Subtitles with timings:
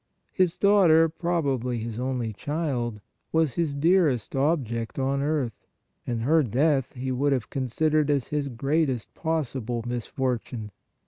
[0.33, 3.01] His daughter, probably his only child,
[3.31, 5.67] was his dearest object on earth,
[6.07, 10.71] and her death he would have considered as his greatest possible misfortune.